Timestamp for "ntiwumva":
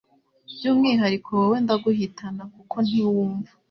2.85-3.51